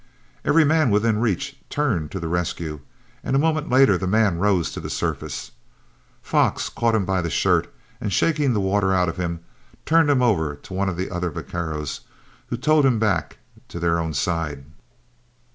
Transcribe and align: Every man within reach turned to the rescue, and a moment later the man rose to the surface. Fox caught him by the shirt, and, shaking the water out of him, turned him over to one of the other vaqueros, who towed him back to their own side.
Every 0.43 0.65
man 0.65 0.89
within 0.89 1.19
reach 1.19 1.57
turned 1.69 2.09
to 2.09 2.19
the 2.19 2.27
rescue, 2.27 2.79
and 3.23 3.35
a 3.35 3.37
moment 3.37 3.69
later 3.69 3.99
the 3.99 4.07
man 4.07 4.39
rose 4.39 4.71
to 4.71 4.79
the 4.79 4.89
surface. 4.89 5.51
Fox 6.23 6.69
caught 6.69 6.95
him 6.95 7.05
by 7.05 7.21
the 7.21 7.29
shirt, 7.29 7.71
and, 8.01 8.11
shaking 8.11 8.53
the 8.53 8.59
water 8.59 8.95
out 8.95 9.09
of 9.09 9.17
him, 9.17 9.41
turned 9.85 10.09
him 10.09 10.23
over 10.23 10.55
to 10.55 10.73
one 10.73 10.89
of 10.89 10.97
the 10.97 11.11
other 11.11 11.29
vaqueros, 11.29 11.99
who 12.47 12.57
towed 12.57 12.83
him 12.83 12.97
back 12.97 13.37
to 13.67 13.79
their 13.79 13.99
own 13.99 14.15
side. 14.15 14.65